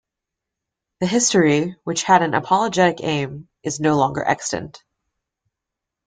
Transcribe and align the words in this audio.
The 1.01 1.05
history, 1.05 1.75
which 1.83 2.01
had 2.01 2.23
an 2.23 2.33
apologetic 2.33 3.03
aim, 3.03 3.47
is 3.61 3.79
no 3.79 3.97
longer 3.97 4.23
extant. 4.23 4.83